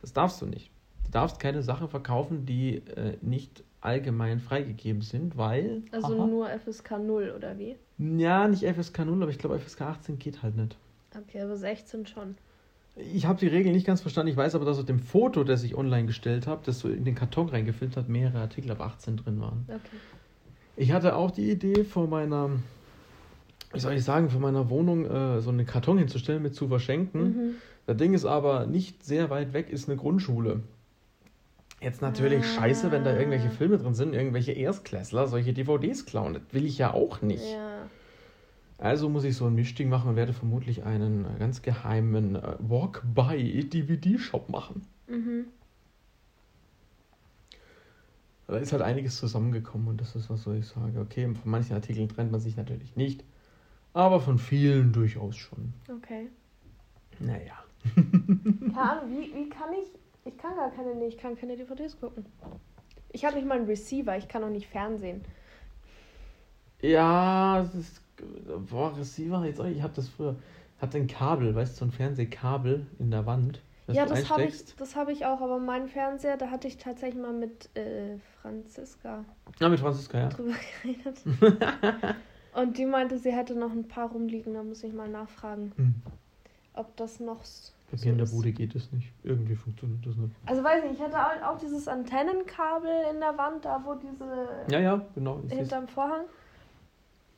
[0.00, 0.70] Das darfst du nicht.
[1.06, 5.82] Du darfst keine Sachen verkaufen, die äh, nicht allgemein freigegeben sind, weil.
[5.92, 7.76] Also aha, nur FSK 0 oder wie?
[7.98, 10.76] Ja, nicht FSK 0, aber ich glaube FSK 18 geht halt nicht.
[11.16, 12.36] Okay, aber 16 schon.
[12.96, 14.30] Ich habe die Regeln nicht ganz verstanden.
[14.30, 17.04] Ich weiß aber, dass auf dem Foto, das ich online gestellt habe, das so in
[17.04, 19.66] den Karton reingefilmt hat, mehrere Artikel ab 18 drin waren.
[19.68, 19.96] Okay.
[20.76, 22.50] Ich hatte auch die Idee, vor meiner,
[23.72, 27.22] wie soll ich sagen, vor meiner Wohnung äh, so einen Karton hinzustellen mit zu verschenken.
[27.22, 27.54] Mhm.
[27.86, 30.60] Das Ding ist aber nicht sehr weit weg, ist eine Grundschule.
[31.86, 36.34] Jetzt natürlich scheiße, wenn da irgendwelche Filme drin sind, irgendwelche Erstklässler solche DVDs klauen.
[36.34, 37.48] Das will ich ja auch nicht.
[37.48, 37.88] Ja.
[38.76, 44.48] Also muss ich so ein Mischding machen und werde vermutlich einen ganz geheimen äh, Walk-by-DVD-Shop
[44.48, 44.82] machen.
[45.06, 45.44] Mhm.
[48.48, 50.98] Da ist halt einiges zusammengekommen und das ist, was soll ich sagen.
[50.98, 53.22] Okay, von manchen Artikeln trennt man sich natürlich nicht,
[53.92, 55.72] aber von vielen durchaus schon.
[55.88, 56.30] Okay.
[57.20, 57.62] Naja.
[57.94, 59.88] Keine Ahnung, wie, wie kann ich.
[60.26, 60.94] Ich kann gar keine.
[60.94, 62.26] Nee, ich kann keine DVDs gucken.
[63.12, 65.24] Ich habe nicht mal einen Receiver, ich kann auch nicht Fernsehen.
[66.82, 68.02] Ja, das ist.
[68.70, 70.36] Boah, Receiver, jetzt auch, ich habe das früher.
[70.78, 73.62] Hatte ein Kabel, weißt du, so ein Fernsehkabel in der Wand.
[73.88, 76.76] ja, du das habe ich, das hab ich auch, aber mein Fernseher, da hatte ich
[76.76, 79.24] tatsächlich mal mit äh, Franziska
[79.60, 80.28] Ja, mit Franziska, ja.
[80.28, 81.18] drüber geredet.
[82.54, 85.94] Und die meinte, sie hätte noch ein paar rumliegen, da muss ich mal nachfragen, Hm.
[86.74, 88.26] ob das noch s- Bei mir in der.
[88.26, 89.12] Bude geht es nicht.
[89.22, 90.34] Irgendwie funktioniert das nicht.
[90.46, 94.48] Also weiß nicht, ich hatte auch, auch dieses Antennenkabel in der Wand, da wo diese
[94.68, 95.40] Ja, ja, genau.
[95.48, 96.24] Hinterm Vorhang.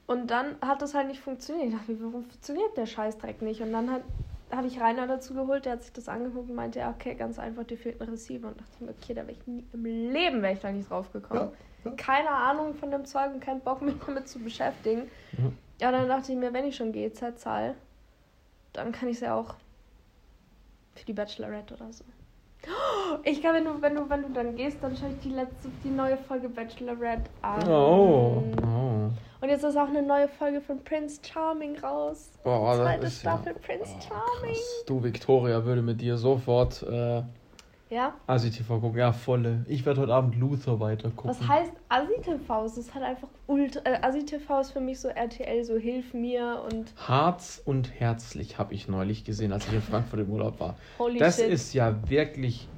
[0.07, 1.69] Und dann hat das halt nicht funktioniert.
[1.69, 3.61] Ich dachte, warum funktioniert der Scheißdreck nicht?
[3.61, 3.91] Und dann
[4.51, 7.39] habe ich Rainer dazu geholt, der hat sich das angeguckt und meinte, ja, okay, ganz
[7.39, 8.49] einfach, dir fehlt ein Receiver.
[8.49, 10.89] Und dachte ich mir, okay, da wäre ich nie, im Leben wäre ich da nicht
[10.89, 11.51] drauf gekommen.
[11.85, 11.97] Ja, ja.
[11.97, 15.11] Keine Ahnung von dem Zeug und keinen Bock, mich damit zu beschäftigen.
[15.33, 15.53] Ja.
[15.81, 17.75] Ja, dann dachte ich mir, wenn ich schon GZ zahle,
[18.73, 19.55] dann kann ich es ja auch
[20.99, 22.05] für die Bachelorette oder so.
[23.25, 25.69] Ich glaube, wenn du, wenn du, wenn du dann gehst, dann schaue ich die letzte,
[25.85, 27.69] die neue Folge Bachelorette an.
[27.69, 29.11] Oh, oh.
[29.41, 32.31] Und jetzt ist auch eine neue Folge von Prince Charming raus.
[32.43, 34.55] Boah, das Zweite ist ja- Staffel Prince Oh, Charming.
[34.55, 34.85] krass.
[34.87, 37.23] Du, Victoria, würde mit dir sofort äh,
[37.91, 38.15] Ja?
[38.27, 38.99] ASI-TV gucken.
[38.99, 39.65] Ja, volle.
[39.67, 41.31] Ich werde heute Abend Luther weiter gucken.
[41.31, 42.65] Was heißt Asi-TV?
[42.65, 43.81] Es ist halt einfach ultra.
[43.85, 48.75] Äh, Asi-TV ist für mich so RTL, so Hilf mir und Harz und herzlich habe
[48.75, 50.77] ich neulich gesehen, als ich in Frankfurt im Urlaub war.
[50.99, 51.49] holy Das shit.
[51.49, 52.69] ist ja wirklich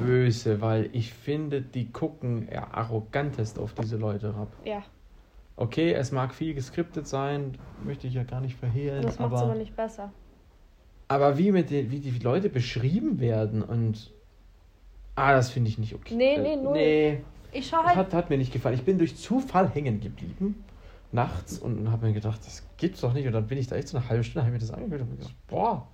[0.00, 4.48] böse, weil ich finde, die gucken ja arrogantest auf diese Leute ab.
[4.64, 4.82] ja,
[5.56, 9.40] Okay, es mag viel geskriptet sein, möchte ich ja gar nicht verhehlen, das macht es
[9.40, 10.12] aber aber, nicht besser.
[11.08, 14.10] Aber wie, mit den, wie die Leute beschrieben werden und.
[15.16, 16.14] Ah, das finde ich nicht okay.
[16.16, 16.72] Nee, nee, Äh, null.
[16.72, 17.18] Nee,
[17.52, 18.06] Ich schaue das halt.
[18.08, 18.74] hat, hat mir nicht gefallen.
[18.74, 20.64] Ich bin durch Zufall hängen geblieben,
[21.12, 23.26] nachts, und habe mir gedacht, das gibt's doch nicht.
[23.26, 25.10] Und dann bin ich da echt so eine halbe Stunde, habe mir das angehört und
[25.10, 25.86] mir gesagt, boah,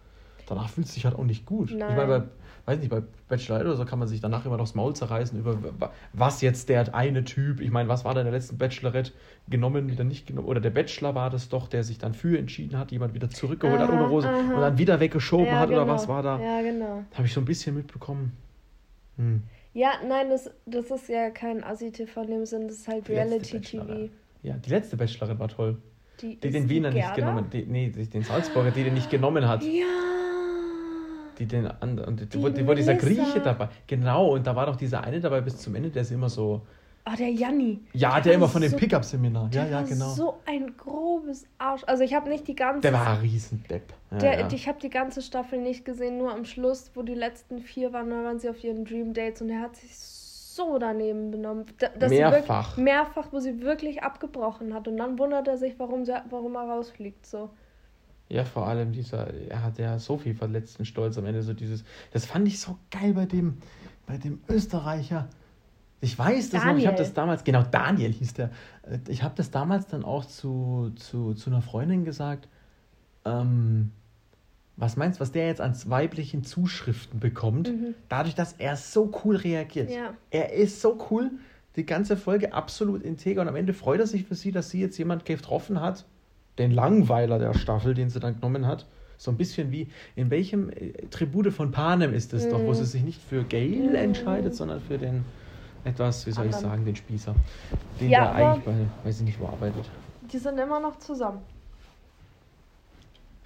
[0.47, 1.71] danach fühlt es sich halt auch nicht gut.
[1.71, 1.91] Nein.
[1.91, 2.27] Ich meine, bei,
[2.67, 5.39] weiß nicht, bei Bachelor oder so kann man sich danach immer noch das Maul zerreißen
[5.39, 8.59] über wa- was jetzt der eine Typ, ich meine, was war da in der letzten
[8.59, 9.13] Bachelorette
[9.49, 12.79] genommen, wieder nicht genommen, oder der Bachelor war das doch, der sich dann für entschieden
[12.79, 14.55] hat, jemand wieder zurückgeholt hat Aha, ohne Rose aha.
[14.55, 15.83] und dann wieder weggeschoben ja, hat genau.
[15.83, 16.39] oder was war da?
[16.41, 17.05] Ja, genau.
[17.15, 18.33] Habe ich so ein bisschen mitbekommen.
[19.17, 19.43] Hm.
[19.73, 24.09] Ja, nein, das, das ist ja kein Asi-TV in dem Sinn, das ist halt Reality-TV.
[24.43, 25.77] Ja, die letzte Bachelorette war toll.
[26.21, 29.63] Die, Die den Wiener nicht genommen, die, nee, den Salzburger, die den nicht genommen hat.
[29.63, 29.85] Ja.
[31.41, 32.95] Die den anderen, die, Die die, wo dieser.
[32.95, 33.69] Grieche dabei.
[33.87, 36.61] Genau, und da war doch dieser eine dabei bis zum Ende, der ist immer so.
[37.05, 37.81] Ah, der Janni.
[37.95, 39.45] Ja, der, Der immer von dem so- Pickup-Seminar.
[39.55, 40.11] Ja, Der ja, genau.
[40.11, 41.83] so ein grobes Arsch.
[41.87, 43.95] Also ich habe nicht die ganze Der war ein Riesendepp.
[44.13, 44.49] Ja, Der, ja.
[44.53, 48.11] Ich habe die ganze Staffel nicht gesehen, nur am Schluss, wo die letzten vier waren,
[48.11, 51.65] da waren sie auf ihren Dream Dates und er hat sich so daneben benommen.
[51.79, 52.77] Da- dass Mehrfach.
[52.77, 54.87] Wirklich, mehrfach, wo sie wirklich abgebrochen hat.
[54.87, 57.25] Und dann wundert er sich, warum, sie, warum er rausfliegt.
[57.25, 57.49] So.
[58.31, 61.85] Ja, vor allem dieser, er hat ja so viel verletzten Stolz am Ende, so dieses,
[62.13, 63.59] das fand ich so geil bei dem,
[64.07, 65.29] bei dem Österreicher.
[66.01, 68.51] Ich weiß das noch, ich habe das damals, genau, Daniel hieß der.
[68.89, 72.49] Äh, Ich habe das damals dann auch zu, zu, zu einer Freundin gesagt.
[73.25, 73.91] Ähm,
[74.77, 77.69] was meinst du, was der jetzt an weiblichen Zuschriften bekommt?
[77.69, 77.95] Mhm.
[78.09, 79.91] Dadurch, dass er so cool reagiert.
[79.91, 80.15] Ja.
[80.31, 81.33] Er ist so cool,
[81.77, 84.81] die ganze Folge absolut integer und am Ende freut er sich für sie, dass sie
[84.81, 86.07] jetzt jemand getroffen hat,
[86.59, 88.87] den Langweiler der Staffel, den sie dann genommen hat.
[89.17, 92.75] So ein bisschen wie, in welchem äh, Tribute von Panem ist es doch, wo Mhm.
[92.75, 93.95] sie sich nicht für Gail Mhm.
[93.95, 95.25] entscheidet, sondern für den
[95.85, 96.71] etwas, wie soll ich Anderen.
[96.71, 97.35] sagen, den Spießer.
[98.01, 99.85] Den Ja, der eigentlich bei, weiß ich nicht, wo arbeitet.
[100.33, 101.41] Die sind immer noch zusammen.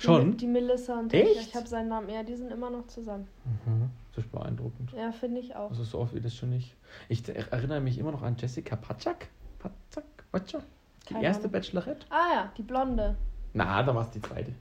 [0.01, 0.37] Die, Schon?
[0.37, 1.35] Die Melissa und Echt?
[1.35, 1.43] der.
[1.43, 2.09] Ich habe seinen Namen.
[2.11, 3.27] Ja, die sind immer noch zusammen.
[3.45, 3.91] Mhm.
[4.15, 4.93] Das ist beeindruckend.
[4.97, 5.71] Ja, finde ich auch.
[5.71, 6.75] Also so oft wie das schon nicht.
[7.09, 9.29] Ich erinnere mich immer noch an Jessica Patschak.
[9.59, 10.05] Patschak?
[10.31, 10.63] Patschak?
[11.09, 11.53] Die Keine erste Ahnung.
[11.53, 12.07] Bachelorette?
[12.11, 13.17] Ah ja, die Blonde.
[13.53, 14.53] Na, da war es die zweite.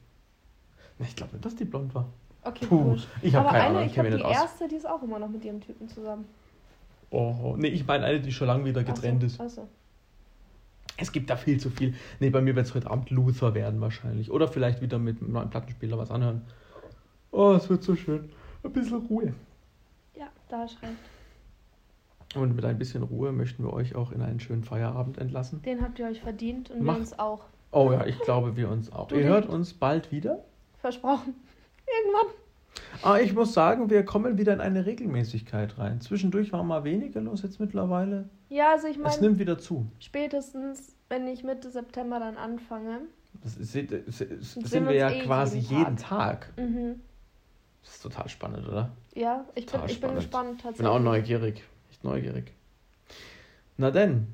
[1.00, 2.06] Na, Ich glaube nicht, dass die blond war.
[2.44, 3.02] Okay, Puh, cool.
[3.22, 4.44] ich habe keine eine, Ahnung, ich kenne mich die nicht aus.
[4.44, 6.26] erste, die ist auch immer noch mit ihrem Typen zusammen.
[7.10, 9.40] Oh, nee, ich meine eine, die schon lange wieder getrennt ist.
[9.40, 9.68] Achso.
[10.98, 11.96] Es gibt da viel zu viel.
[12.20, 14.30] Nee, bei mir wird es heute Abend Luther werden wahrscheinlich.
[14.30, 16.42] Oder vielleicht wieder mit einem neuen Plattenspieler was anhören.
[17.32, 18.30] Oh, es wird so schön.
[18.64, 19.34] Ein bisschen Ruhe.
[20.16, 20.94] Ja, da hast recht.
[22.36, 25.62] Und mit ein bisschen Ruhe möchten wir euch auch in einen schönen Feierabend entlassen.
[25.62, 27.42] Den habt ihr euch verdient und Mach- wir uns auch.
[27.72, 29.08] Oh ja, ich glaube, wir uns auch.
[29.08, 30.44] Du Ihr hört uns bald wieder.
[30.80, 31.36] Versprochen.
[32.02, 32.34] Irgendwann.
[33.04, 36.02] Aber ich muss sagen, wir kommen wieder in eine Regelmäßigkeit rein.
[36.02, 38.30] Zwischendurch war mal weniger los, jetzt mittlerweile.
[38.50, 39.88] Ja, also ich Es meine, nimmt wieder zu.
[40.00, 43.02] spätestens, wenn ich Mitte September dann anfange.
[43.44, 46.52] Das ist, ist, das sehen sind wir ja eh quasi jeden jeden Tag.
[46.58, 47.02] Mhm.
[47.84, 48.92] Das ist total spannend, oder?
[49.16, 50.88] Ja, ich bin, ich bin gespannt Ich bin tatsächlich.
[50.88, 51.64] auch neugierig.
[52.04, 52.54] Neugierig.
[53.78, 54.28] Na denn,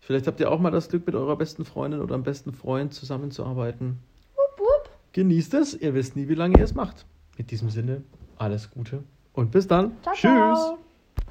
[0.00, 2.94] vielleicht habt ihr auch mal das Glück, mit eurer besten Freundin oder am besten Freund
[2.94, 3.98] zusammenzuarbeiten.
[4.34, 4.90] Wupp, wupp.
[5.12, 7.04] Genießt es, ihr wisst nie, wie lange ihr es macht.
[7.36, 8.02] In diesem Sinne,
[8.38, 9.02] alles Gute
[9.34, 9.92] und bis dann.
[10.02, 10.20] Ciao, Tschüss.
[10.20, 10.78] ciao.